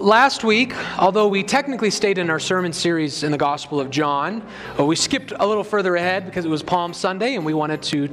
[0.00, 4.42] last week, although we technically stayed in our sermon series in the Gospel of John,
[4.78, 7.82] uh, we skipped a little further ahead because it was Palm Sunday and we wanted
[7.82, 8.08] to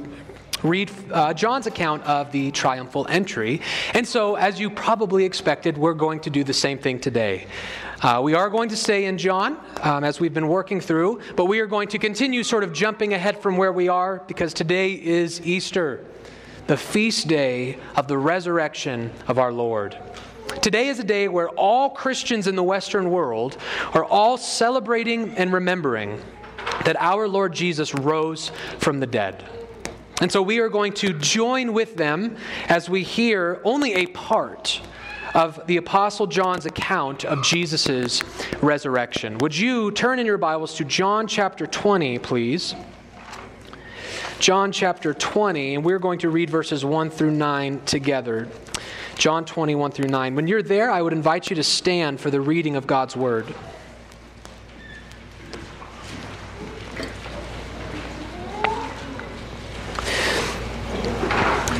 [0.62, 3.62] read uh, John's account of the triumphal entry.
[3.94, 7.46] And so, as you probably expected, we're going to do the same thing today.
[8.02, 11.46] Uh, we are going to stay in John um, as we've been working through, but
[11.46, 14.92] we are going to continue sort of jumping ahead from where we are because today
[14.92, 16.04] is Easter,
[16.66, 19.96] the feast day of the resurrection of our Lord.
[20.62, 23.56] Today is a day where all Christians in the Western world
[23.94, 26.20] are all celebrating and remembering
[26.84, 29.44] that our Lord Jesus rose from the dead.
[30.20, 32.36] And so we are going to join with them
[32.68, 34.80] as we hear only a part
[35.32, 38.20] of the Apostle John's account of Jesus'
[38.60, 39.38] resurrection.
[39.38, 42.74] Would you turn in your Bibles to John chapter 20, please?
[44.40, 48.48] John chapter 20, and we're going to read verses 1 through 9 together.
[49.18, 50.36] John 21 through 9.
[50.36, 53.52] When you're there, I would invite you to stand for the reading of God's word.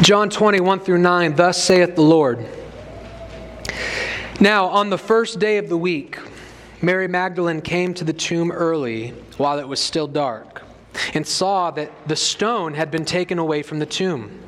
[0.02, 2.44] John 21 through 9, thus saith the Lord.
[4.40, 6.18] Now, on the first day of the week,
[6.82, 10.62] Mary Magdalene came to the tomb early while it was still dark
[11.14, 14.47] and saw that the stone had been taken away from the tomb.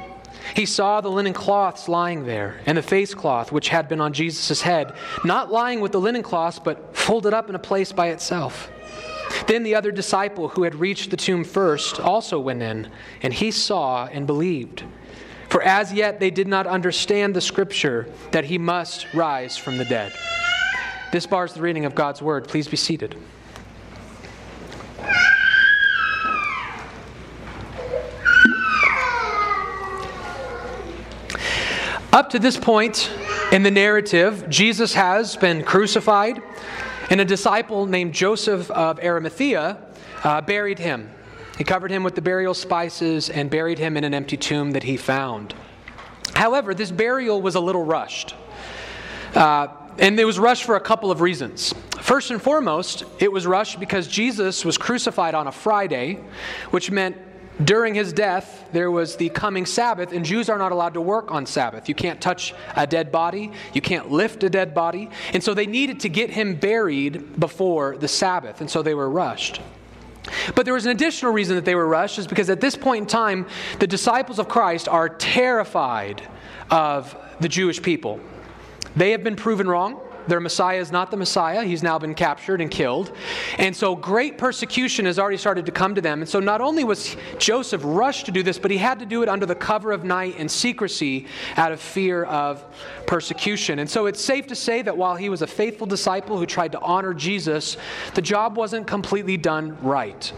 [0.55, 4.13] He saw the linen cloths lying there, and the face cloth which had been on
[4.13, 8.07] Jesus' head, not lying with the linen cloths, but folded up in a place by
[8.07, 8.69] itself.
[9.47, 12.91] Then the other disciple who had reached the tomb first also went in,
[13.21, 14.83] and he saw and believed.
[15.49, 19.85] For as yet they did not understand the scripture that he must rise from the
[19.85, 20.13] dead.
[21.11, 22.47] This bars the reading of God's word.
[22.47, 23.17] Please be seated.
[32.13, 33.09] Up to this point
[33.53, 36.41] in the narrative, Jesus has been crucified,
[37.09, 39.77] and a disciple named Joseph of Arimathea
[40.25, 41.09] uh, buried him.
[41.57, 44.83] He covered him with the burial spices and buried him in an empty tomb that
[44.83, 45.53] he found.
[46.35, 48.35] However, this burial was a little rushed.
[49.33, 51.73] Uh, and it was rushed for a couple of reasons.
[52.01, 56.19] First and foremost, it was rushed because Jesus was crucified on a Friday,
[56.71, 57.15] which meant
[57.63, 61.31] during his death, there was the coming Sabbath, and Jews are not allowed to work
[61.31, 61.87] on Sabbath.
[61.89, 65.09] You can't touch a dead body, you can't lift a dead body.
[65.33, 69.09] And so they needed to get him buried before the Sabbath, and so they were
[69.09, 69.61] rushed.
[70.55, 73.03] But there was an additional reason that they were rushed, is because at this point
[73.03, 73.47] in time,
[73.79, 76.21] the disciples of Christ are terrified
[76.69, 78.19] of the Jewish people.
[78.95, 79.99] They have been proven wrong.
[80.27, 81.63] Their Messiah is not the Messiah.
[81.63, 83.11] He's now been captured and killed.
[83.57, 86.21] And so great persecution has already started to come to them.
[86.21, 89.23] And so not only was Joseph rushed to do this, but he had to do
[89.23, 91.27] it under the cover of night and secrecy
[91.57, 92.63] out of fear of
[93.07, 93.79] persecution.
[93.79, 96.71] And so it's safe to say that while he was a faithful disciple who tried
[96.73, 97.77] to honor Jesus,
[98.13, 100.31] the job wasn't completely done right.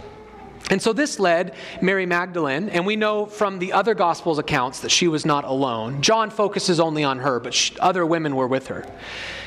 [0.69, 4.89] And so this led Mary Magdalene, and we know from the other Gospels accounts that
[4.89, 6.01] she was not alone.
[6.01, 8.85] John focuses only on her, but she, other women were with her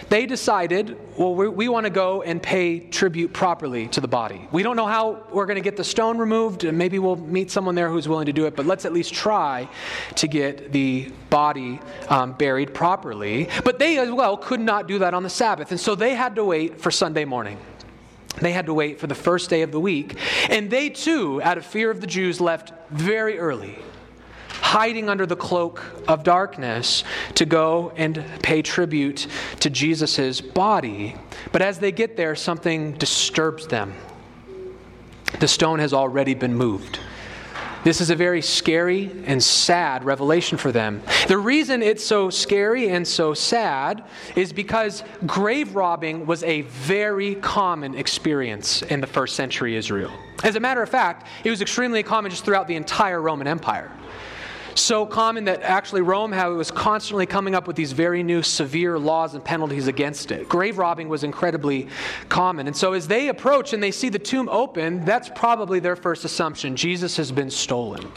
[0.08, 4.46] they decided, well, we, we want to go and pay tribute properly to the body.
[4.52, 7.50] We don't know how we're going to get the stone removed, and maybe we'll meet
[7.50, 9.68] someone there who's willing to do it, but let's at least try
[10.14, 13.48] to get the body um, buried properly.
[13.64, 16.36] But they as well could not do that on the Sabbath, and so they had
[16.36, 17.58] to wait for Sunday morning.
[18.40, 20.18] They had to wait for the first day of the week.
[20.50, 23.78] And they too, out of fear of the Jews, left very early
[24.66, 27.04] hiding under the cloak of darkness
[27.36, 29.28] to go and pay tribute
[29.60, 31.14] to Jesus' body.
[31.52, 33.94] But as they get there, something disturbs them.
[35.38, 36.98] The stone has already been moved.
[37.84, 41.00] This is a very scary and sad revelation for them.
[41.28, 44.02] The reason it's so scary and so sad
[44.34, 50.10] is because grave robbing was a very common experience in the first century Israel.
[50.42, 53.92] As a matter of fact, it was extremely common just throughout the entire Roman Empire
[54.76, 58.42] so common that actually Rome how it was constantly coming up with these very new
[58.42, 60.48] severe laws and penalties against it.
[60.48, 61.88] Grave robbing was incredibly
[62.28, 62.66] common.
[62.66, 66.24] And so as they approach and they see the tomb open, that's probably their first
[66.24, 68.10] assumption Jesus has been stolen.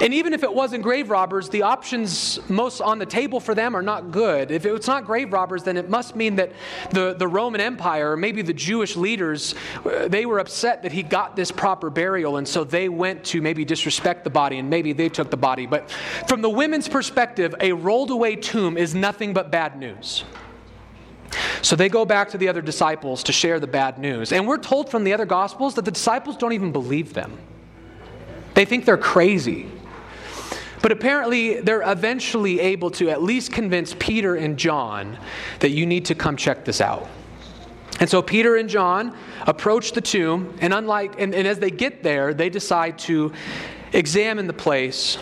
[0.00, 3.76] And even if it wasn't grave robbers, the options most on the table for them
[3.76, 4.50] are not good.
[4.50, 6.52] If it's not grave robbers, then it must mean that
[6.90, 9.54] the, the Roman Empire, or maybe the Jewish leaders,
[9.84, 13.42] uh, they were upset that he got this proper burial, and so they went to
[13.42, 15.66] maybe disrespect the body, and maybe they took the body.
[15.66, 15.90] But
[16.26, 20.24] from the women's perspective, a rolled away tomb is nothing but bad news.
[21.62, 24.32] So they go back to the other disciples to share the bad news.
[24.32, 27.38] And we're told from the other gospels that the disciples don't even believe them.
[28.54, 29.66] They think they're crazy.
[30.82, 35.16] But apparently, they're eventually able to at least convince Peter and John
[35.60, 37.08] that you need to come check this out.
[38.00, 42.02] And so Peter and John approach the tomb, and unlike and, and as they get
[42.02, 43.32] there, they decide to
[43.92, 45.18] examine the place.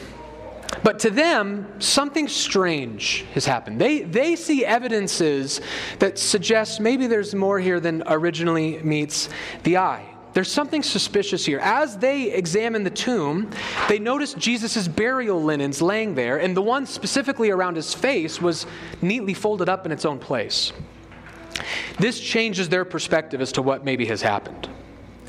[0.83, 3.81] But to them, something strange has happened.
[3.81, 5.61] They, they see evidences
[5.99, 9.29] that suggest maybe there's more here than originally meets
[9.65, 10.10] the eye.
[10.33, 11.59] There's something suspicious here.
[11.59, 13.51] As they examine the tomb,
[13.89, 18.67] they notice Jesus' burial linens laying there, and the one specifically around his face was
[19.03, 20.73] neatly folded up in its own place.
[21.99, 24.69] This changes their perspective as to what maybe has happened,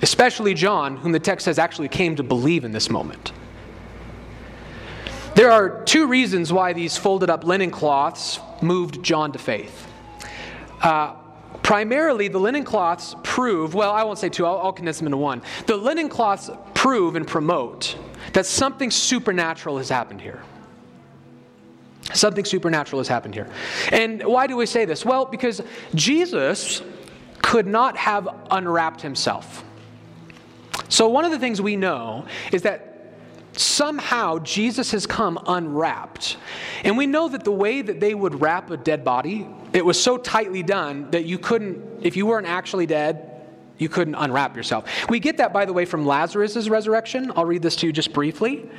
[0.01, 3.31] especially John, whom the text says actually came to believe in this moment.
[5.33, 9.87] There are two reasons why these folded up linen cloths moved John to faith.
[10.81, 11.15] Uh,
[11.63, 15.17] Primarily, the linen cloths prove, well, I won't say two, I'll, I'll condense them into
[15.17, 15.41] one.
[15.67, 17.95] The linen cloths prove and promote
[18.33, 20.41] that something supernatural has happened here.
[22.13, 23.49] Something supernatural has happened here.
[23.91, 25.05] And why do we say this?
[25.05, 25.61] Well, because
[25.95, 26.81] Jesus
[27.41, 29.63] could not have unwrapped himself.
[30.89, 33.13] So, one of the things we know is that
[33.53, 36.37] somehow Jesus has come unwrapped.
[36.83, 40.01] And we know that the way that they would wrap a dead body, it was
[40.01, 43.27] so tightly done that you couldn't, if you weren't actually dead,
[43.77, 45.09] you couldn't unwrap yourself.
[45.09, 47.31] We get that, by the way, from Lazarus' resurrection.
[47.35, 48.69] I'll read this to you just briefly.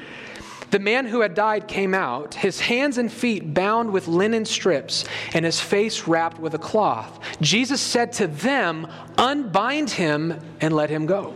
[0.70, 5.04] The man who had died came out, his hands and feet bound with linen strips,
[5.34, 7.20] and his face wrapped with a cloth.
[7.42, 8.86] Jesus said to them,
[9.18, 11.34] Unbind him and let him go.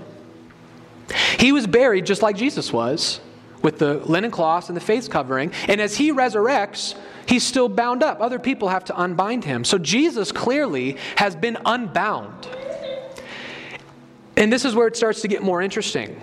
[1.38, 3.20] He was buried just like Jesus was
[3.66, 5.50] with the linen cloths and the face covering.
[5.66, 6.94] And as he resurrects,
[7.26, 8.20] he's still bound up.
[8.20, 9.64] Other people have to unbind him.
[9.64, 12.46] So Jesus clearly has been unbound.
[14.36, 16.20] And this is where it starts to get more interesting.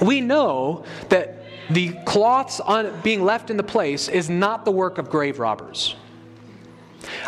[0.00, 4.98] We know that the cloths on, being left in the place is not the work
[4.98, 5.96] of grave robbers.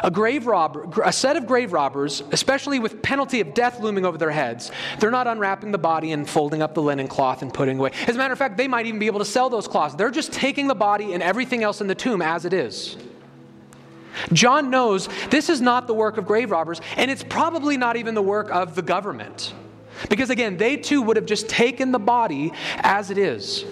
[0.02, 4.18] A grave robber, a set of grave robbers, especially with penalty of death looming over
[4.18, 7.78] their heads, they're not unwrapping the body and folding up the linen cloth and putting
[7.78, 7.92] away.
[8.06, 9.94] As a matter of fact, they might even be able to sell those cloths.
[9.94, 12.96] They're just taking the body and everything else in the tomb as it is.
[14.32, 18.14] John knows this is not the work of grave robbers, and it's probably not even
[18.14, 19.52] the work of the government.
[20.08, 23.64] Because again, they too would have just taken the body as it is.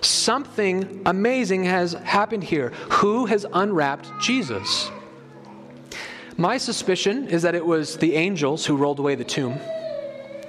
[0.00, 2.70] Something amazing has happened here.
[2.90, 4.90] Who has unwrapped Jesus?
[6.36, 9.58] My suspicion is that it was the angels who rolled away the tomb.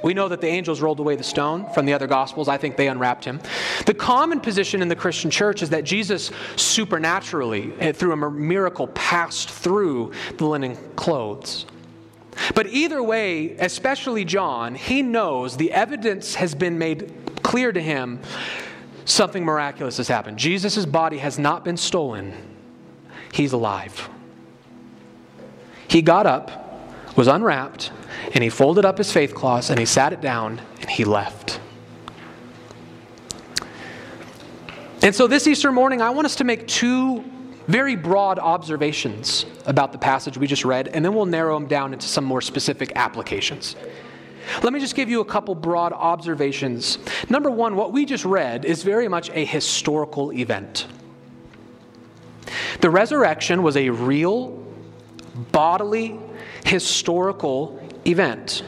[0.03, 2.47] We know that the angels rolled away the stone from the other gospels.
[2.47, 3.39] I think they unwrapped him.
[3.85, 8.87] The common position in the Christian church is that Jesus supernaturally, eh, through a miracle,
[8.89, 11.65] passed through the linen clothes.
[12.53, 17.11] But either way, especially John, he knows the evidence has been made
[17.41, 18.19] clear to him
[19.07, 20.37] something miraculous has happened.
[20.37, 22.33] Jesus' body has not been stolen,
[23.31, 24.09] he's alive.
[25.87, 27.91] He got up, was unwrapped,
[28.33, 31.59] and he folded up his faith cloths and he sat it down and he left.
[35.01, 37.23] And so this Easter morning, I want us to make two
[37.67, 41.93] very broad observations about the passage we just read, and then we'll narrow them down
[41.93, 43.75] into some more specific applications.
[44.63, 46.99] Let me just give you a couple broad observations.
[47.29, 50.87] Number one, what we just read is very much a historical event.
[52.81, 54.63] The resurrection was a real,
[55.51, 56.19] bodily,
[56.65, 58.63] historical event.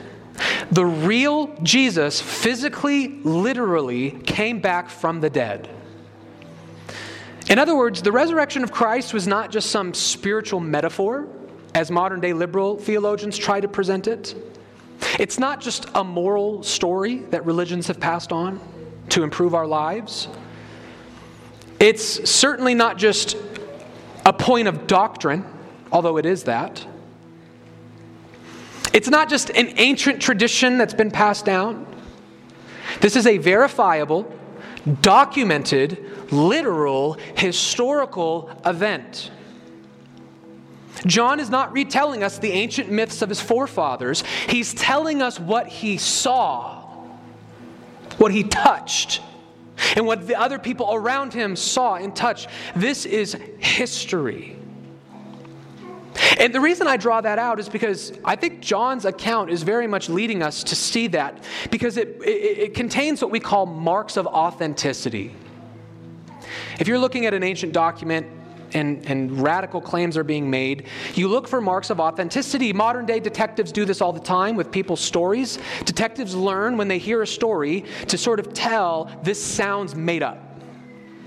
[0.72, 5.70] The real Jesus physically, literally came back from the dead.
[7.50, 11.28] In other words, the resurrection of Christ was not just some spiritual metaphor,
[11.74, 14.36] as modern day liberal theologians try to present it.
[15.20, 18.60] It's not just a moral story that religions have passed on
[19.10, 20.28] to improve our lives.
[21.80, 23.38] It's certainly not just
[24.26, 25.46] a point of doctrine,
[25.92, 26.86] although it is that.
[28.94, 31.86] It's not just an ancient tradition that's been passed down.
[33.02, 34.32] This is a verifiable,
[35.02, 39.32] documented, literal, historical event.
[41.06, 44.24] John is not retelling us the ancient myths of his forefathers.
[44.48, 46.82] He's telling us what he saw,
[48.18, 49.22] what he touched,
[49.96, 52.50] and what the other people around him saw and touched.
[52.76, 54.56] This is history.
[56.38, 59.88] And the reason I draw that out is because I think John's account is very
[59.88, 64.18] much leading us to see that because it, it, it, contains what we call marks
[64.18, 65.36] of authenticity.
[66.80, 68.28] If you're looking at an ancient document
[68.74, 70.86] and, and radical claims are being made,
[71.16, 72.74] you look for marks of authenticity.
[72.74, 75.60] Modern day detectives do this all the time with people's stories.
[75.86, 80.46] Detectives learn when they hear a story to sort of tell this sounds made up.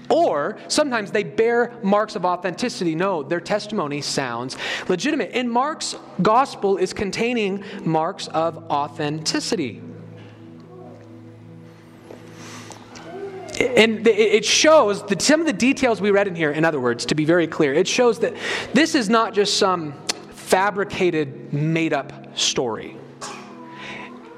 [0.09, 2.95] Or sometimes they bear marks of authenticity.
[2.95, 4.59] No, their testimony sounds
[4.89, 5.31] legitimate.
[5.33, 9.81] And Mark's gospel is containing marks of authenticity.
[13.63, 17.07] And it shows that some of the details we read in here, in other words,
[17.07, 18.35] to be very clear, it shows that
[18.73, 19.95] this is not just some
[20.31, 22.97] fabricated, made up story.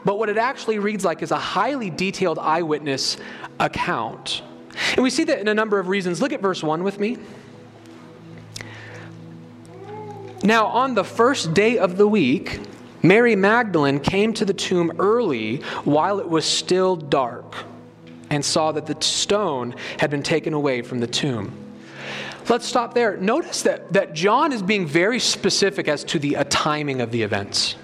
[0.05, 3.17] But what it actually reads like is a highly detailed eyewitness
[3.59, 4.43] account.
[4.93, 6.21] And we see that in a number of reasons.
[6.21, 7.19] Look at verse 1 with me.
[10.43, 12.61] Now, on the first day of the week,
[13.03, 17.55] Mary Magdalene came to the tomb early while it was still dark
[18.35, 21.57] and saw that the stone had been taken away from the tomb.
[22.49, 23.17] Let's stop there.
[23.17, 27.77] Notice that, that John is being very specific as to the timing of the events.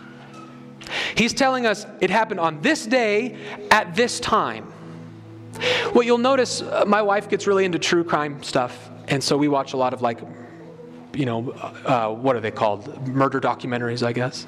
[1.15, 3.39] He's telling us it happened on this day
[3.71, 4.65] at this time.
[5.93, 9.49] What you'll notice, uh, my wife gets really into true crime stuff, and so we
[9.49, 10.19] watch a lot of like,
[11.13, 13.07] you know, uh, what are they called?
[13.07, 14.47] Murder documentaries, I guess.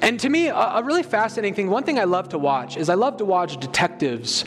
[0.00, 2.88] And to me, a, a, really fascinating thing, one thing I love to watch is
[2.88, 4.44] I love to watch detectives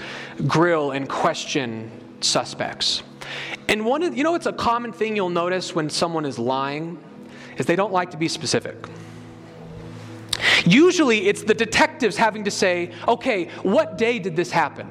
[0.48, 1.92] grill and question
[2.22, 3.04] suspects.
[3.68, 7.02] And one of, you know, it's a common thing you'll notice when someone is lying
[7.58, 8.76] is they don't like to be specific.
[10.66, 14.90] Usually, it's the detectives having to say, okay, what day did this happen?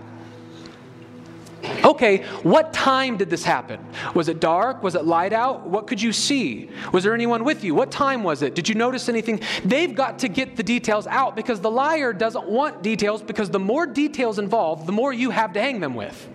[1.84, 3.84] Okay, what time did this happen?
[4.14, 4.82] Was it dark?
[4.82, 5.66] Was it light out?
[5.66, 6.70] What could you see?
[6.92, 7.74] Was there anyone with you?
[7.74, 8.54] What time was it?
[8.54, 9.40] Did you notice anything?
[9.64, 13.58] They've got to get the details out because the liar doesn't want details because the
[13.58, 16.28] more details involved, the more you have to hang them with.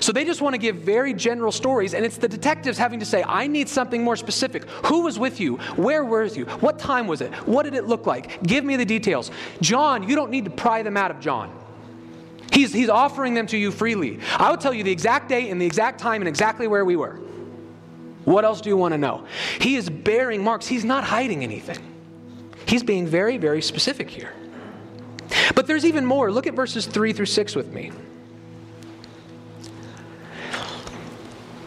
[0.00, 3.06] So they just want to give very general stories, and it's the detectives having to
[3.06, 4.64] say, I need something more specific.
[4.86, 5.56] Who was with you?
[5.76, 6.44] Where were you?
[6.44, 7.32] What time was it?
[7.46, 8.42] What did it look like?
[8.42, 9.30] Give me the details.
[9.60, 11.52] John, you don't need to pry them out of John.
[12.52, 14.20] He's, he's offering them to you freely.
[14.36, 16.96] I will tell you the exact date and the exact time and exactly where we
[16.96, 17.20] were.
[18.24, 19.26] What else do you want to know?
[19.60, 20.66] He is bearing marks.
[20.66, 21.78] He's not hiding anything.
[22.66, 24.32] He's being very, very specific here.
[25.54, 26.30] But there's even more.
[26.30, 27.90] Look at verses 3 through 6 with me.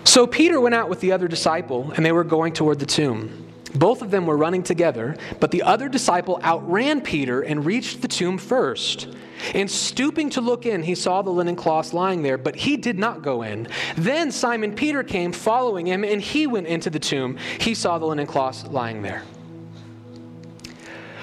[0.04, 3.52] So Peter went out with the other disciple, and they were going toward the tomb.
[3.74, 8.08] Both of them were running together, but the other disciple outran Peter and reached the
[8.08, 9.10] tomb first.
[9.54, 12.98] And stooping to look in, he saw the linen cloths lying there, but he did
[12.98, 13.68] not go in.
[13.96, 17.38] Then Simon Peter came following him, and he went into the tomb.
[17.60, 19.24] He saw the linen cloths lying there.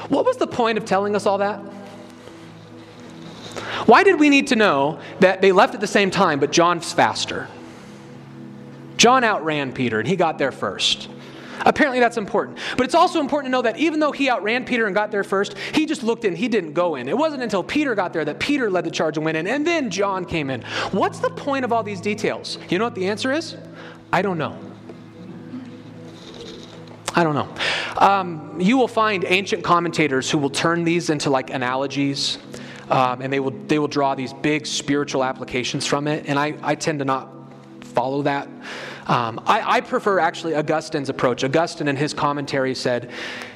[0.09, 1.59] What was the point of telling us all that?
[3.87, 6.93] Why did we need to know that they left at the same time, but John's
[6.93, 7.49] faster?
[8.97, 11.09] John outran Peter, and he got there first.
[11.65, 12.59] Apparently, that's important.
[12.77, 15.25] But it's also important to know that even though he outran Peter and got there
[15.25, 17.09] first, he just looked in, he didn't go in.
[17.09, 19.67] It wasn't until Peter got there that Peter led the charge and went in, and
[19.67, 20.63] then John came in.
[20.91, 22.59] What's the point of all these details?
[22.69, 23.57] You know what the answer is?
[24.13, 24.59] I don't know.
[27.15, 27.55] I don't know.
[27.99, 32.39] Um, you will find ancient commentators who will turn these into like analogies,
[32.89, 36.25] um, and they will they will draw these big spiritual applications from it.
[36.27, 37.31] And I, I tend to not
[37.81, 38.49] follow that.
[39.07, 41.43] Um, I, I, prefer actually Augustine's approach.
[41.43, 43.11] Augustine, in his commentary, said,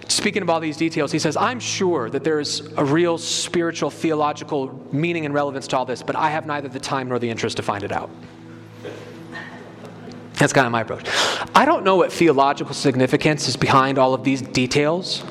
[0.08, 4.84] speaking of all these details, he says, I'm sure that there's a real spiritual, theological
[4.90, 7.58] meaning and relevance to all this, but I have neither the time nor the interest
[7.58, 8.10] to find it out.
[10.34, 11.08] That's kind of my approach.
[11.54, 15.22] I don't know what theological significance is behind all of these details,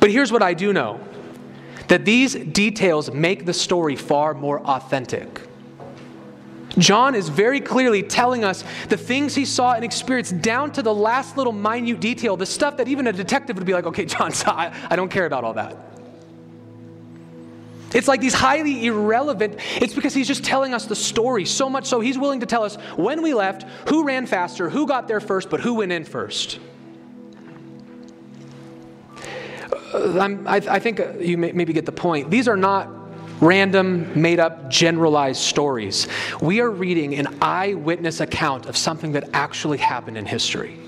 [0.00, 1.00] but here's what I do know
[1.88, 5.47] that these details make the story far more authentic.
[6.76, 10.92] John is very clearly telling us the things he saw and experienced down to the
[10.92, 14.32] last little minute detail, the stuff that even a detective would be like, okay, John,
[14.46, 15.76] I, I don't care about all that.
[17.94, 19.56] It's like these highly irrelevant.
[19.76, 22.62] It's because he's just telling us the story so much so he's willing to tell
[22.62, 26.04] us when we left, who ran faster, who got there first, but who went in
[26.04, 26.58] first.
[29.94, 32.30] Uh, I, I think you may, maybe get the point.
[32.30, 32.97] These are not
[33.40, 36.08] random, made up, generalized stories.
[36.40, 40.78] We are reading an eyewitness account of something that actually happened in history.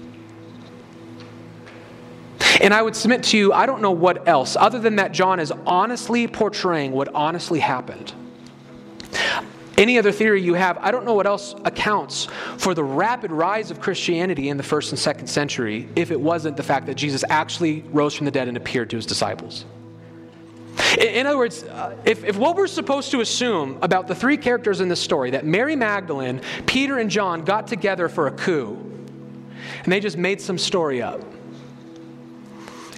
[2.60, 5.40] And I would submit to you, I don't know what else, other than that John
[5.40, 8.12] is honestly portraying what honestly happened.
[9.78, 12.26] any other theory you have, I don't know what else accounts
[12.58, 16.56] for the rapid rise of Christianity in the first and second century if it wasn't
[16.58, 19.64] the fact that Jesus actually rose from the dead and appeared to his disciples.
[20.98, 24.80] In other words, uh, if, if what we're supposed to assume about the three characters
[24.80, 28.76] in this story, that Mary Magdalene, Peter, and John got together for a coup,
[29.84, 31.20] and they just made some story up.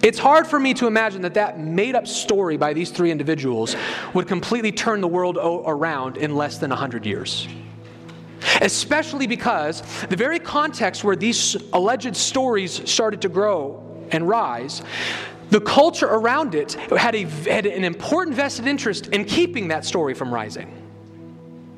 [0.02, 3.76] It's hard for me to imagine that that made up story by these three individuals
[4.14, 7.46] would completely turn the world around in less than 100 years.
[8.60, 14.82] Especially because the very context where these alleged stories started to grow and rise,
[15.52, 20.14] the culture around it had, a, had an important vested interest in keeping that story
[20.14, 20.74] from rising.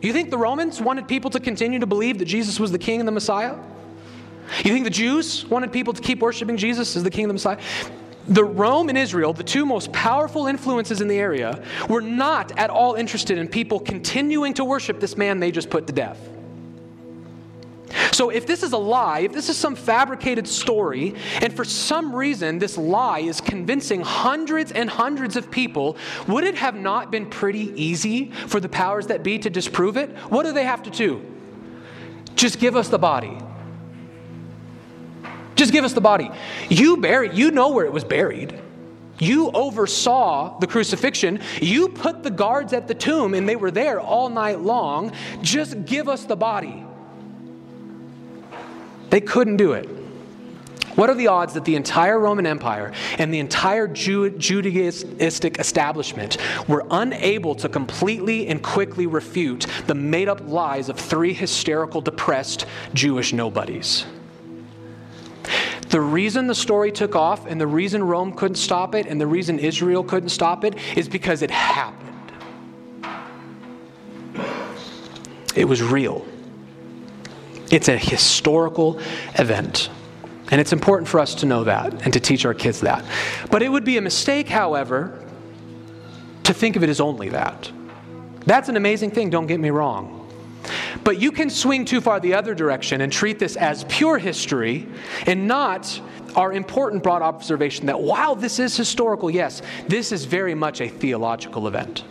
[0.00, 3.00] You think the Romans wanted people to continue to believe that Jesus was the king
[3.00, 3.56] and the Messiah?
[4.58, 7.34] You think the Jews wanted people to keep worshiping Jesus as the king and the
[7.34, 7.58] Messiah?
[8.26, 12.70] the Rome and Israel, the two most powerful influences in the area, were not at
[12.70, 16.18] all interested in people continuing to worship this man they just put to death.
[18.14, 22.14] So, if this is a lie, if this is some fabricated story, and for some
[22.14, 25.96] reason this lie is convincing hundreds and hundreds of people,
[26.28, 30.10] would it have not been pretty easy for the powers that be to disprove it?
[30.30, 31.26] What do they have to do?
[32.36, 33.36] Just give us the body.
[35.56, 36.30] Just give us the body.
[36.68, 38.60] You buried, you know where it was buried.
[39.18, 41.40] You oversaw the crucifixion.
[41.60, 45.10] You put the guards at the tomb and they were there all night long.
[45.42, 46.83] Just give us the body.
[49.14, 49.88] They couldn't do it.
[50.96, 56.36] What are the odds that the entire Roman Empire and the entire Jew- Judaistic establishment
[56.66, 62.66] were unable to completely and quickly refute the made up lies of three hysterical, depressed
[62.92, 64.04] Jewish nobodies?
[65.90, 69.28] The reason the story took off and the reason Rome couldn't stop it and the
[69.28, 72.32] reason Israel couldn't stop it is because it happened.
[75.54, 76.26] It was real.
[77.74, 79.00] It's a historical
[79.34, 79.90] event.
[80.52, 83.04] And it's important for us to know that and to teach our kids that.
[83.50, 85.20] But it would be a mistake, however,
[86.44, 87.72] to think of it as only that.
[88.46, 90.20] That's an amazing thing, don't get me wrong.
[91.02, 94.86] But you can swing too far the other direction and treat this as pure history
[95.26, 96.00] and not
[96.36, 100.88] our important broad observation that while this is historical, yes, this is very much a
[100.88, 102.04] theological event.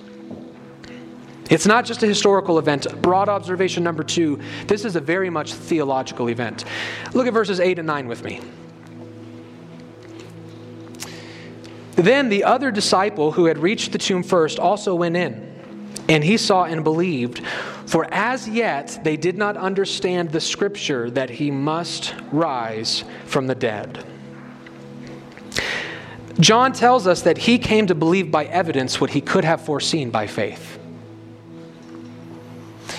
[1.53, 2.99] It's not just a historical event.
[3.03, 6.65] Broad observation number two this is a very much theological event.
[7.13, 8.41] Look at verses 8 and 9 with me.
[11.91, 16.37] Then the other disciple who had reached the tomb first also went in, and he
[16.37, 17.45] saw and believed.
[17.85, 23.53] For as yet they did not understand the scripture that he must rise from the
[23.53, 24.03] dead.
[26.39, 30.09] John tells us that he came to believe by evidence what he could have foreseen
[30.09, 30.72] by faith.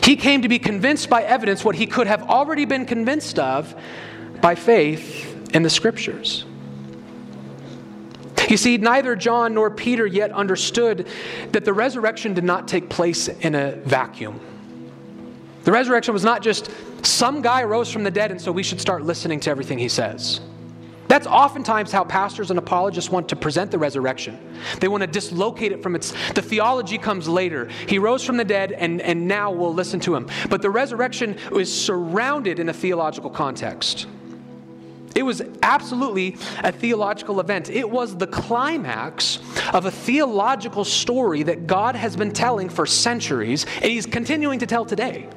[0.05, 3.75] He came to be convinced by evidence what he could have already been convinced of
[4.43, 6.45] by faith in the scriptures.
[8.51, 11.09] You see, neither John nor Peter yet understood
[11.53, 14.39] that the resurrection did not take place in a vacuum.
[15.65, 16.71] The resurrection was not just
[17.03, 19.89] some guy rose from the dead, and so we should start listening to everything he
[19.89, 20.41] says.
[21.09, 24.39] That's oftentimes how pastors and apologists want to present the resurrection.
[24.81, 27.69] They want to dislocate it from its, the theology comes later.
[27.87, 30.29] He rose from the dead, and, and now we'll listen to him.
[30.49, 34.07] But the resurrection is surrounded in a theological context.
[35.15, 37.71] It was absolutely a theological event.
[37.71, 39.39] It was the climax
[39.73, 44.67] of a theological story that God has been telling for centuries, and He's continuing to
[44.67, 45.29] tell today.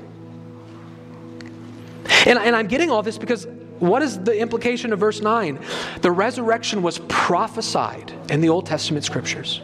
[2.25, 3.45] And, and I'm getting all this because
[3.79, 5.59] what is the implication of verse 9?
[6.01, 9.61] The resurrection was prophesied in the Old Testament scriptures.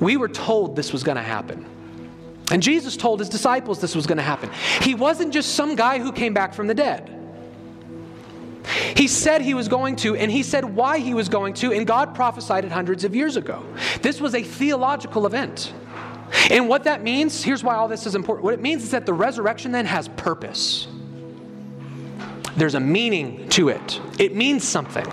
[0.00, 1.66] We were told this was going to happen.
[2.50, 4.50] And Jesus told his disciples this was going to happen.
[4.82, 7.10] He wasn't just some guy who came back from the dead.
[8.96, 11.86] He said he was going to, and he said why he was going to, and
[11.86, 13.64] God prophesied it hundreds of years ago.
[14.02, 15.72] This was a theological event.
[16.50, 18.44] And what that means, here's why all this is important.
[18.44, 20.88] What it means is that the resurrection then has purpose.
[22.56, 25.06] There's a meaning to it, it means something.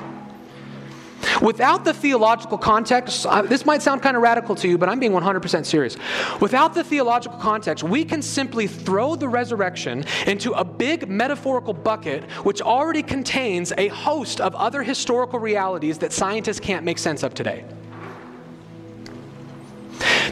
[1.41, 5.11] Without the theological context, this might sound kind of radical to you, but I'm being
[5.11, 5.97] 100% serious.
[6.39, 12.23] Without the theological context, we can simply throw the resurrection into a big metaphorical bucket
[12.43, 17.33] which already contains a host of other historical realities that scientists can't make sense of
[17.33, 17.65] today.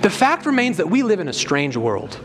[0.01, 2.19] The fact remains that we live in a strange world.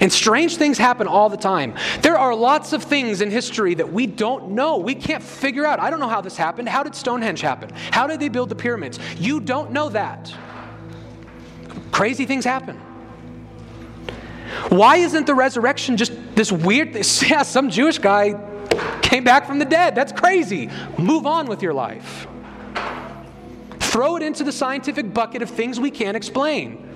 [0.00, 1.74] And strange things happen all the time.
[2.00, 4.78] There are lots of things in history that we don't know.
[4.78, 5.80] We can't figure out.
[5.80, 6.68] I don't know how this happened.
[6.68, 7.70] How did Stonehenge happen?
[7.90, 8.98] How did they build the pyramids?
[9.18, 10.34] You don't know that.
[11.90, 12.76] Crazy things happen.
[14.68, 17.02] Why isn't the resurrection just this weird thing?
[17.30, 18.34] Yeah, some Jewish guy
[19.02, 19.94] came back from the dead.
[19.94, 20.70] That's crazy.
[20.98, 22.26] Move on with your life.
[23.78, 26.91] Throw it into the scientific bucket of things we can't explain.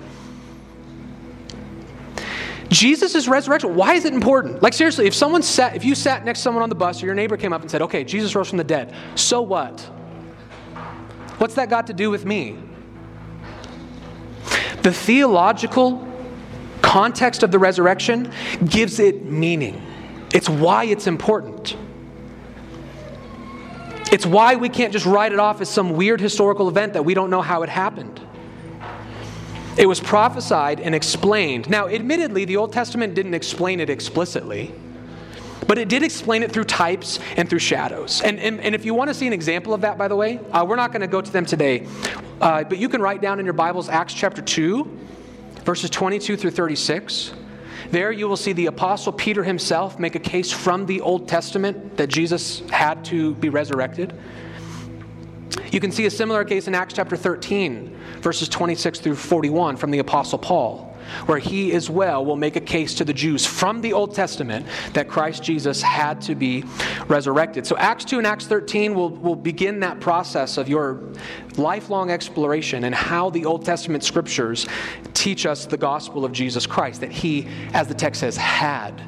[2.69, 4.61] Jesus' resurrection, why is it important?
[4.61, 7.05] Like, seriously, if someone sat, if you sat next to someone on the bus or
[7.05, 9.79] your neighbor came up and said, okay, Jesus rose from the dead, so what?
[11.37, 12.57] What's that got to do with me?
[14.81, 16.07] The theological
[16.81, 18.31] context of the resurrection
[18.65, 19.81] gives it meaning.
[20.33, 21.75] It's why it's important.
[24.11, 27.13] It's why we can't just write it off as some weird historical event that we
[27.13, 28.21] don't know how it happened.
[29.77, 31.69] It was prophesied and explained.
[31.69, 34.73] Now, admittedly, the Old Testament didn't explain it explicitly,
[35.67, 38.21] but it did explain it through types and through shadows.
[38.21, 40.39] And, and, and if you want to see an example of that, by the way,
[40.51, 41.85] uh, we're not going to go to them today,
[42.41, 44.99] uh, but you can write down in your Bibles Acts chapter 2,
[45.63, 47.33] verses 22 through 36.
[47.91, 51.97] There you will see the Apostle Peter himself make a case from the Old Testament
[51.97, 54.13] that Jesus had to be resurrected.
[55.71, 59.91] You can see a similar case in Acts chapter 13, verses 26 through 41 from
[59.91, 63.81] the Apostle Paul, where he as well will make a case to the Jews from
[63.81, 66.63] the Old Testament that Christ Jesus had to be
[67.07, 67.67] resurrected.
[67.67, 71.01] So, Acts 2 and Acts 13 will, will begin that process of your
[71.57, 74.67] lifelong exploration and how the Old Testament scriptures
[75.13, 79.01] teach us the gospel of Jesus Christ, that he, as the text says, had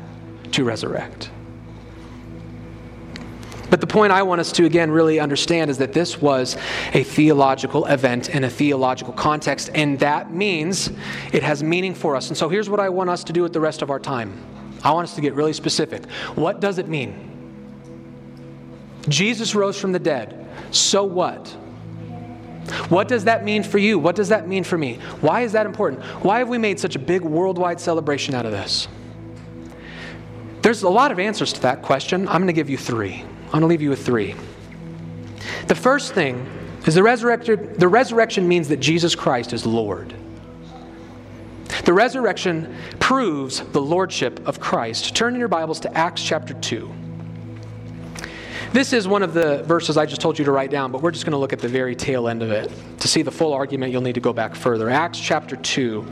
[0.51, 1.31] to resurrect.
[3.69, 6.57] But the point I want us to again really understand is that this was
[6.93, 10.91] a theological event in a theological context, and that means
[11.31, 12.29] it has meaning for us.
[12.29, 14.45] And so here's what I want us to do with the rest of our time
[14.83, 16.09] I want us to get really specific.
[16.35, 17.25] What does it mean?
[19.09, 20.47] Jesus rose from the dead.
[20.71, 21.47] So what?
[22.89, 23.97] What does that mean for you?
[23.97, 24.99] What does that mean for me?
[25.21, 26.03] Why is that important?
[26.23, 28.87] Why have we made such a big worldwide celebration out of this?
[30.61, 32.27] There's a lot of answers to that question.
[32.27, 33.25] I'm going to give you three.
[33.49, 34.35] I'm going to leave you with three.
[35.67, 36.47] The first thing
[36.85, 40.13] is the resurrection, the resurrection means that Jesus Christ is Lord.
[41.83, 45.15] The resurrection proves the lordship of Christ.
[45.15, 46.93] Turn in your Bibles to Acts chapter 2.
[48.71, 51.09] This is one of the verses I just told you to write down, but we're
[51.09, 52.71] just going to look at the very tail end of it.
[52.99, 54.91] To see the full argument, you'll need to go back further.
[54.91, 56.05] Acts chapter 2.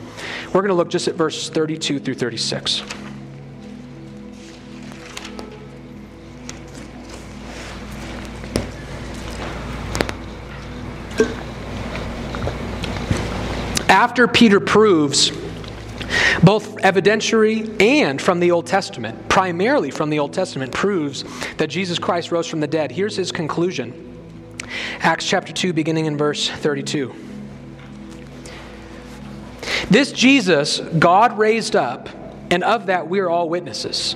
[0.48, 2.82] We're going to look just at verses 32 through 36.
[13.98, 15.32] After Peter proves
[16.44, 21.24] both evidentiary and from the Old Testament, primarily from the Old Testament, proves
[21.56, 22.92] that Jesus Christ rose from the dead.
[22.92, 24.04] Here's his conclusion
[25.00, 27.12] Acts chapter 2, beginning in verse 32.
[29.90, 32.08] This Jesus God raised up,
[32.52, 34.16] and of that we are all witnesses.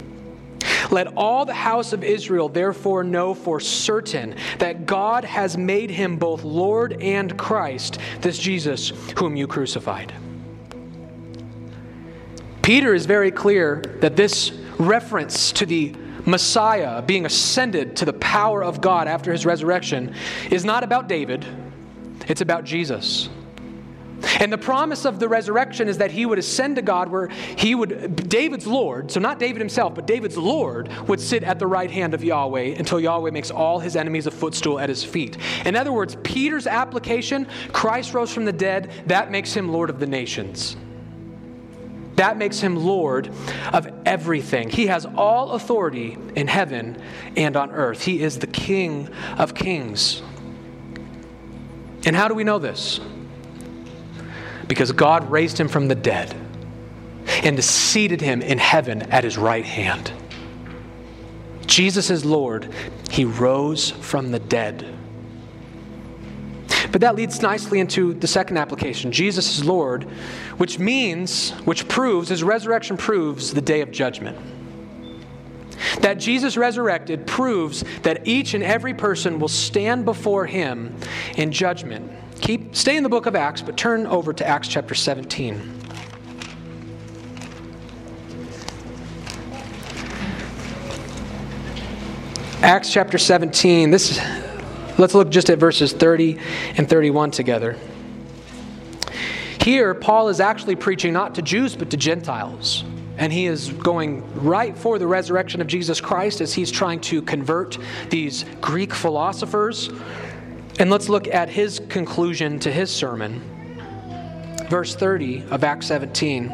[0.91, 6.17] Let all the house of Israel therefore know for certain that God has made him
[6.17, 10.13] both Lord and Christ, this Jesus whom you crucified.
[12.61, 18.63] Peter is very clear that this reference to the Messiah being ascended to the power
[18.63, 20.13] of God after his resurrection
[20.51, 21.45] is not about David,
[22.27, 23.29] it's about Jesus.
[24.39, 27.75] And the promise of the resurrection is that he would ascend to God where he
[27.75, 31.89] would, David's Lord, so not David himself, but David's Lord would sit at the right
[31.89, 35.37] hand of Yahweh until Yahweh makes all his enemies a footstool at his feet.
[35.65, 39.99] In other words, Peter's application, Christ rose from the dead, that makes him Lord of
[39.99, 40.75] the nations.
[42.15, 43.31] That makes him Lord
[43.73, 44.69] of everything.
[44.69, 47.01] He has all authority in heaven
[47.35, 48.03] and on earth.
[48.03, 50.21] He is the King of kings.
[52.05, 52.99] And how do we know this?
[54.71, 56.33] Because God raised him from the dead
[57.43, 60.13] and seated him in heaven at his right hand.
[61.65, 62.73] Jesus is Lord.
[63.09, 64.87] He rose from the dead.
[66.93, 69.11] But that leads nicely into the second application.
[69.11, 70.03] Jesus is Lord,
[70.55, 74.37] which means, which proves, his resurrection proves the day of judgment.
[75.99, 80.95] That Jesus resurrected proves that each and every person will stand before him
[81.35, 82.09] in judgment.
[82.41, 85.79] Keep stay in the book of Acts, but turn over to Acts chapter 17.
[92.61, 93.89] Acts chapter 17.
[93.89, 94.19] This
[94.97, 96.37] Let's look just at verses 30
[96.77, 97.75] and 31 together.
[99.61, 102.83] Here, Paul is actually preaching not to Jews, but to Gentiles.
[103.17, 107.21] And he is going right for the resurrection of Jesus Christ as he's trying to
[107.21, 107.77] convert
[108.09, 109.89] these Greek philosophers.
[110.81, 113.39] And let's look at his conclusion to his sermon.
[114.67, 116.47] Verse 30 of Acts 17.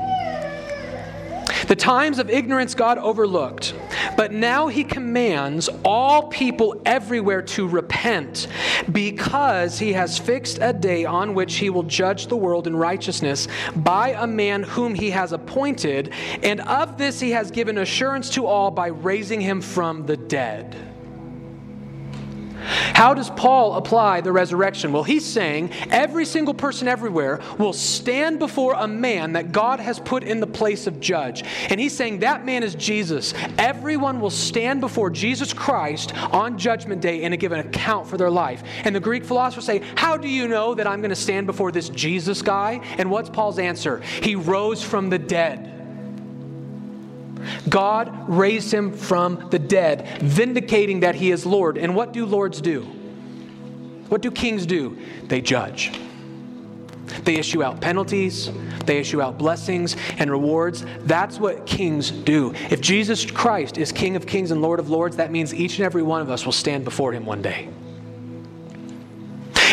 [1.67, 3.73] The times of ignorance God overlooked,
[4.17, 8.49] but now he commands all people everywhere to repent
[8.91, 13.47] because he has fixed a day on which he will judge the world in righteousness
[13.77, 16.11] by a man whom he has appointed,
[16.43, 20.86] and of this he has given assurance to all by raising him from the dead.
[22.97, 24.91] How does Paul apply the resurrection?
[24.91, 29.99] Well, he's saying every single person everywhere will stand before a man that God has
[29.99, 31.43] put in the place of judge.
[31.69, 33.35] And he's saying that man is Jesus.
[33.59, 38.31] Everyone will stand before Jesus Christ on judgment day and give an account for their
[38.31, 38.63] life.
[38.83, 41.71] And the Greek philosophers say, How do you know that I'm going to stand before
[41.71, 42.81] this Jesus guy?
[42.97, 43.99] And what's Paul's answer?
[43.99, 45.76] He rose from the dead.
[47.69, 51.77] God raised him from the dead, vindicating that he is Lord.
[51.77, 52.81] And what do lords do?
[54.09, 54.97] What do kings do?
[55.23, 55.91] They judge.
[57.23, 58.49] They issue out penalties,
[58.85, 60.85] they issue out blessings and rewards.
[61.01, 62.53] That's what kings do.
[62.69, 65.85] If Jesus Christ is King of kings and Lord of lords, that means each and
[65.85, 67.69] every one of us will stand before him one day.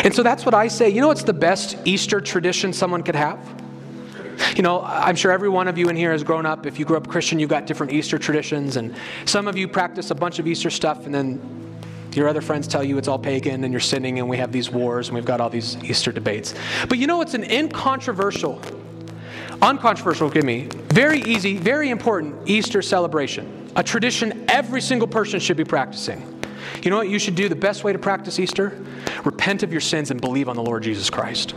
[0.03, 0.89] And so that's what I say.
[0.89, 3.39] You know what's the best Easter tradition someone could have?
[4.55, 6.65] You know, I'm sure every one of you in here has grown up.
[6.65, 10.11] If you grew up Christian, you've got different Easter traditions, and some of you practice
[10.11, 11.41] a bunch of Easter stuff, and then
[12.13, 14.69] your other friends tell you it's all pagan and you're sinning, and we have these
[14.69, 16.55] wars and we've got all these Easter debates.
[16.87, 18.61] But you know, it's an incontroversial,
[19.61, 23.69] uncontroversial, give me, very easy, very important Easter celebration.
[23.75, 26.41] A tradition every single person should be practicing.
[26.81, 27.49] You know what you should do?
[27.49, 28.81] The best way to practice Easter?
[29.25, 31.55] Repent of your sins and believe on the Lord Jesus Christ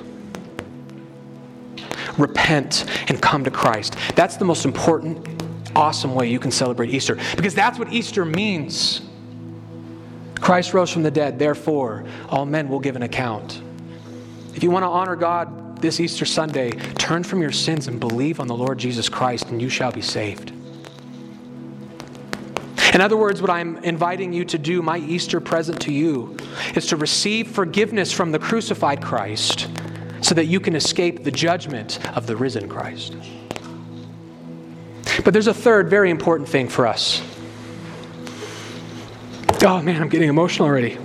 [2.19, 3.97] repent, and come to Christ.
[4.15, 5.43] That's the most important,
[5.75, 9.03] awesome way you can celebrate Easter because that's what Easter means.
[10.41, 13.61] Christ rose from the dead, therefore, all men will give an account.
[14.55, 18.41] If you want to honor God this Easter Sunday, turn from your sins and believe
[18.41, 20.53] on the Lord Jesus Christ, and you shall be saved.
[22.95, 26.37] In other words, what I'm inviting you to do, my Easter present to you,
[26.75, 29.69] is to receive forgiveness from the crucified Christ
[30.21, 33.15] so that you can escape the judgment of the risen Christ.
[35.25, 37.23] But there's a third very important thing for us.
[39.63, 40.99] Oh man, I'm getting emotional already.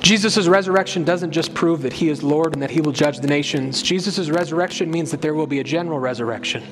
[0.00, 3.28] Jesus' resurrection doesn't just prove that he is Lord and that he will judge the
[3.28, 3.82] nations.
[3.82, 6.62] Jesus' resurrection means that there will be a general resurrection.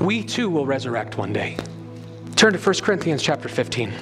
[0.00, 1.56] We too will resurrect one day.
[2.36, 3.92] Turn to 1 Corinthians chapter 15.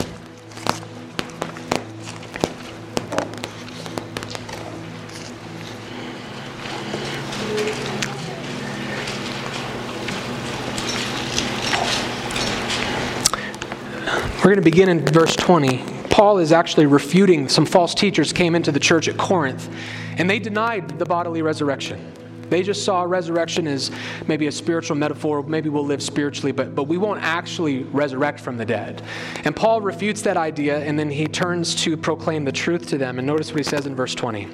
[14.49, 15.85] We're going to begin in verse 20.
[16.09, 19.69] Paul is actually refuting some false teachers came into the church at Corinth,
[20.17, 22.15] and they denied the bodily resurrection.
[22.49, 23.91] They just saw resurrection as
[24.27, 25.43] maybe a spiritual metaphor.
[25.43, 29.03] Maybe we'll live spiritually, but, but we won't actually resurrect from the dead.
[29.45, 33.19] And Paul refutes that idea, and then he turns to proclaim the truth to them.
[33.19, 34.49] And notice what he says in verse 20.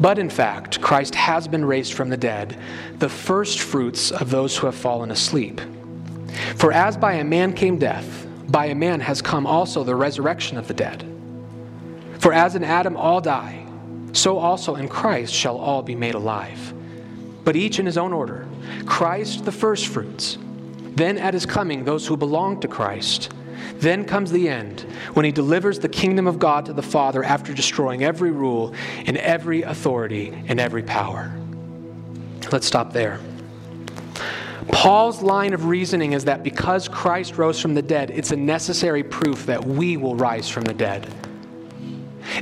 [0.00, 2.58] But in fact, Christ has been raised from the dead,
[2.98, 5.60] the first fruits of those who have fallen asleep.
[6.56, 10.56] For as by a man came death, by a man has come also the resurrection
[10.56, 11.04] of the dead.
[12.18, 13.64] For as in Adam all die,
[14.12, 16.74] so also in Christ shall all be made alive.
[17.44, 18.46] But each in his own order
[18.86, 20.38] Christ the firstfruits,
[20.96, 23.32] then at his coming those who belong to Christ.
[23.76, 24.80] Then comes the end,
[25.14, 28.74] when he delivers the kingdom of God to the Father after destroying every rule
[29.06, 31.32] and every authority and every power.
[32.50, 33.20] Let's stop there.
[34.70, 39.02] Paul's line of reasoning is that because Christ rose from the dead, it's a necessary
[39.02, 41.06] proof that we will rise from the dead.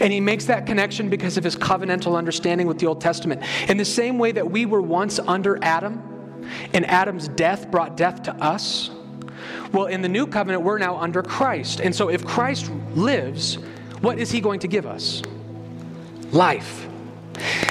[0.00, 3.42] And he makes that connection because of his covenantal understanding with the Old Testament.
[3.68, 6.02] In the same way that we were once under Adam,
[6.72, 8.90] and Adam's death brought death to us,
[9.72, 11.80] well, in the new covenant, we're now under Christ.
[11.80, 13.56] And so if Christ lives,
[14.00, 15.22] what is he going to give us?
[16.32, 16.88] Life.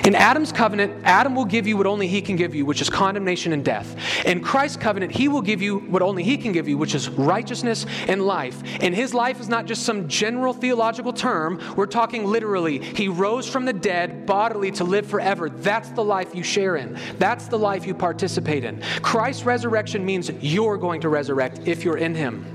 [0.05, 2.89] In Adam's covenant, Adam will give you what only he can give you, which is
[2.89, 3.95] condemnation and death.
[4.25, 7.09] In Christ's covenant, he will give you what only he can give you, which is
[7.09, 8.61] righteousness and life.
[8.81, 12.79] And his life is not just some general theological term, we're talking literally.
[12.79, 15.49] He rose from the dead bodily to live forever.
[15.49, 18.81] That's the life you share in, that's the life you participate in.
[19.01, 22.54] Christ's resurrection means you're going to resurrect if you're in him.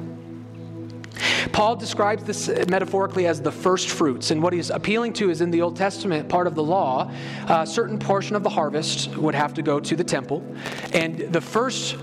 [1.61, 4.31] Paul describes this uh, metaphorically as the first fruits.
[4.31, 7.13] And what he's appealing to is in the Old Testament part of the law,
[7.51, 10.43] a certain portion of the harvest would have to go to the temple.
[10.95, 11.99] And the first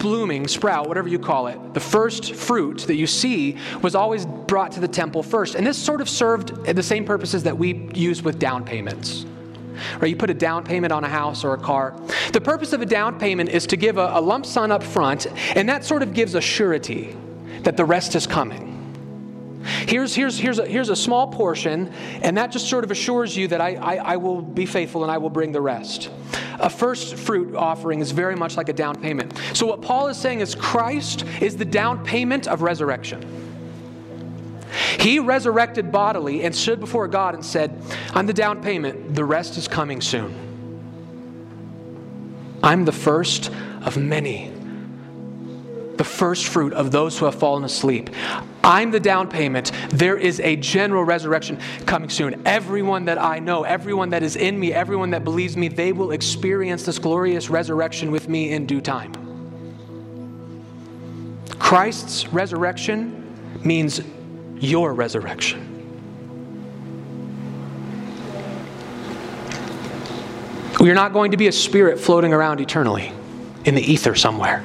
[0.00, 4.72] blooming sprout, whatever you call it, the first fruit that you see was always brought
[4.72, 5.54] to the temple first.
[5.54, 9.24] And this sort of served the same purposes that we use with down payments.
[10.00, 10.08] Right?
[10.08, 11.94] You put a down payment on a house or a car.
[12.32, 15.28] The purpose of a down payment is to give a, a lump sum up front,
[15.56, 17.16] and that sort of gives a surety
[17.60, 18.78] that the rest is coming.
[19.62, 21.92] Here's, here's, here's, a, here's a small portion,
[22.22, 25.12] and that just sort of assures you that I, I, I will be faithful and
[25.12, 26.10] I will bring the rest.
[26.58, 29.38] A first fruit offering is very much like a down payment.
[29.54, 33.40] So, what Paul is saying is Christ is the down payment of resurrection.
[34.98, 37.82] He resurrected bodily and stood before God and said,
[38.14, 40.48] I'm the down payment, the rest is coming soon.
[42.62, 43.50] I'm the first
[43.82, 44.52] of many
[46.00, 48.08] the first fruit of those who have fallen asleep.
[48.64, 49.70] I'm the down payment.
[49.90, 52.40] There is a general resurrection coming soon.
[52.46, 56.12] Everyone that I know, everyone that is in me, everyone that believes me, they will
[56.12, 59.12] experience this glorious resurrection with me in due time.
[61.58, 64.00] Christ's resurrection means
[64.58, 65.66] your resurrection.
[70.80, 73.12] You're not going to be a spirit floating around eternally
[73.66, 74.64] in the ether somewhere.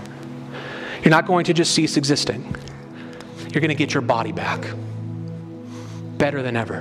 [1.05, 2.43] You're not going to just cease existing.
[3.51, 4.65] You're going to get your body back
[6.17, 6.77] better than ever.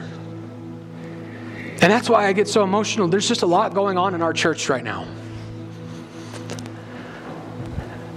[1.83, 3.07] And that's why I get so emotional.
[3.07, 5.07] There's just a lot going on in our church right now.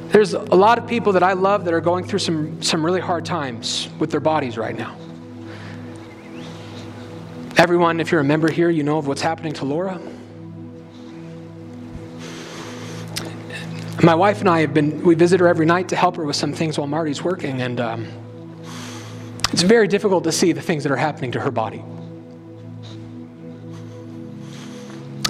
[0.08, 3.02] There's a lot of people that I love that are going through some, some really
[3.02, 4.96] hard times with their bodies right now.
[7.58, 10.00] Everyone, if you're a member here, you know of what's happening to Laura.
[14.04, 16.36] My wife and I have been, we visit her every night to help her with
[16.36, 18.08] some things while Marty's working, and um,
[19.52, 21.84] it's very difficult to see the things that are happening to her body.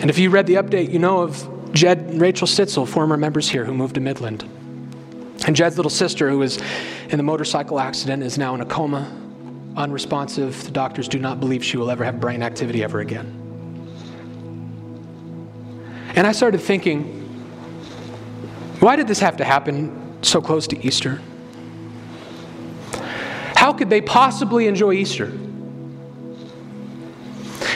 [0.01, 3.49] And if you read the update, you know of Jed and Rachel Stitzel, former members
[3.49, 4.43] here who moved to Midland.
[5.45, 6.59] And Jed's little sister, who was
[7.09, 9.09] in the motorcycle accident, is now in a coma,
[9.77, 10.65] unresponsive.
[10.65, 13.33] The doctors do not believe she will ever have brain activity ever again.
[16.15, 17.26] And I started thinking,
[18.79, 21.21] why did this have to happen so close to Easter?
[23.55, 25.31] How could they possibly enjoy Easter?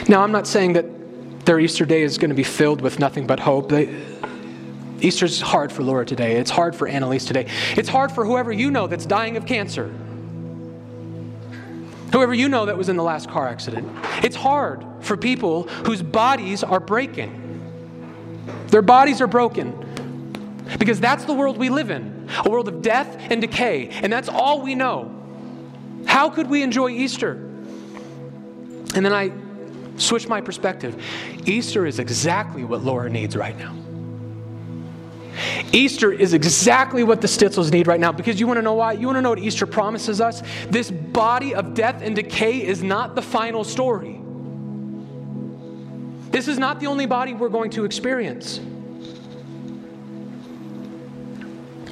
[0.07, 3.25] Now, I'm not saying that their Easter day is going to be filled with nothing
[3.25, 3.69] but hope.
[3.69, 3.95] They,
[4.99, 6.35] Easter's hard for Laura today.
[6.35, 7.47] It's hard for Annalise today.
[7.75, 9.87] It's hard for whoever you know that's dying of cancer.
[12.11, 13.87] Whoever you know that was in the last car accident.
[14.23, 17.37] It's hard for people whose bodies are breaking.
[18.67, 19.90] Their bodies are broken.
[20.79, 23.89] Because that's the world we live in a world of death and decay.
[23.89, 25.15] And that's all we know.
[26.05, 27.33] How could we enjoy Easter?
[28.93, 29.31] And then I
[29.97, 31.01] switch my perspective.
[31.45, 33.75] Easter is exactly what Laura needs right now.
[35.71, 38.93] Easter is exactly what the Stitzels need right now because you want to know why?
[38.93, 40.43] You want to know what Easter promises us?
[40.69, 44.19] This body of death and decay is not the final story.
[46.31, 48.59] This is not the only body we're going to experience.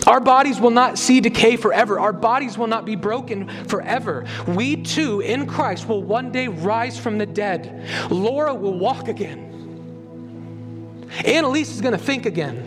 [0.09, 1.99] Our bodies will not see decay forever.
[1.99, 4.25] Our bodies will not be broken forever.
[4.47, 7.87] We too, in Christ, will one day rise from the dead.
[8.09, 9.45] Laura will walk again.
[11.23, 12.57] Annalise is going to think again.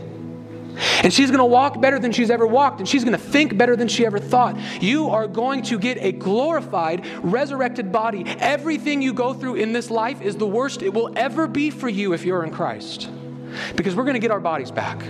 [1.02, 3.58] And she's going to walk better than she's ever walked, and she's going to think
[3.58, 4.56] better than she ever thought.
[4.80, 8.22] You are going to get a glorified, resurrected body.
[8.38, 11.88] Everything you go through in this life is the worst it will ever be for
[11.88, 13.10] you if you're in Christ.
[13.74, 15.02] Because we're going to get our bodies back.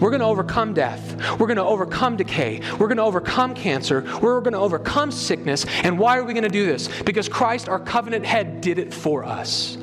[0.00, 1.38] We're going to overcome death.
[1.38, 2.60] We're going to overcome decay.
[2.72, 4.02] We're going to overcome cancer.
[4.20, 5.64] We're going to overcome sickness.
[5.82, 6.88] And why are we going to do this?
[7.02, 9.78] Because Christ, our covenant head, did it for us.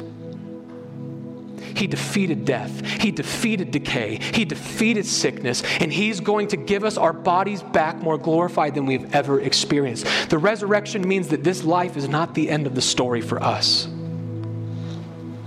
[1.80, 2.86] He defeated death.
[3.02, 4.20] He defeated decay.
[4.34, 5.64] He defeated sickness.
[5.80, 10.06] And He's going to give us our bodies back more glorified than we've ever experienced.
[10.30, 13.88] The resurrection means that this life is not the end of the story for us.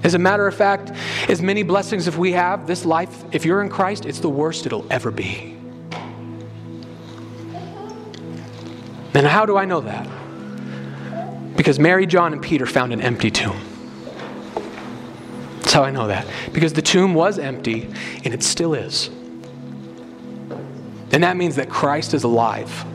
[0.04, 0.92] As a matter of fact,
[1.28, 4.66] as many blessings as we have, this life, if you're in Christ, it's the worst
[4.66, 5.56] it'll ever be.
[9.14, 10.08] And how do I know that?
[11.56, 13.60] Because Mary, John, and Peter found an empty tomb.
[15.58, 16.26] That's how I know that.
[16.52, 17.88] Because the tomb was empty,
[18.24, 19.08] and it still is.
[21.12, 22.86] And that means that Christ is alive.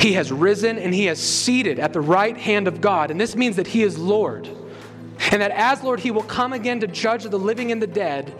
[0.00, 3.10] He has risen and he has seated at the right hand of God.
[3.10, 4.48] And this means that he is Lord.
[5.30, 8.32] And that as Lord, He will come again to judge the living and the dead.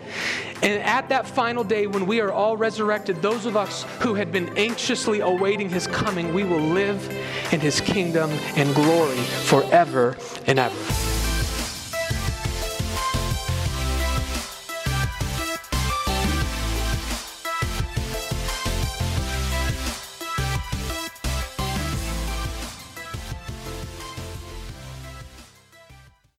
[0.62, 4.32] And at that final day, when we are all resurrected, those of us who had
[4.32, 7.08] been anxiously awaiting His coming, we will live
[7.52, 10.16] in His kingdom and glory forever
[10.46, 11.07] and ever.